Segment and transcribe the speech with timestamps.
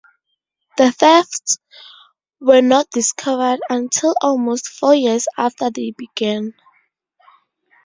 [0.77, 1.59] The thefts
[2.39, 6.55] were not discovered until almost four years after they began.